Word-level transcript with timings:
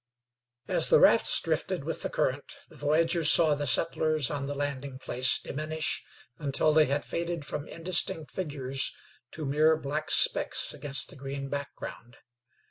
As 0.67 0.89
the 0.89 0.99
rafts 0.99 1.39
drifted 1.41 1.83
with 1.83 2.01
the 2.01 2.09
current 2.09 2.55
the 2.67 2.75
voyagers 2.75 3.29
saw 3.31 3.53
the 3.53 3.67
settlers 3.67 4.31
on 4.31 4.47
the 4.47 4.55
landing 4.55 4.97
place 4.97 5.37
diminish 5.39 6.01
until 6.39 6.73
they 6.73 6.85
had 6.85 7.05
faded 7.05 7.45
from 7.45 7.67
indistinct 7.67 8.31
figures 8.31 8.91
to 9.33 9.45
mere 9.45 9.77
black 9.77 10.09
specks 10.09 10.73
against 10.73 11.09
the 11.11 11.15
green 11.15 11.49
background. 11.49 12.17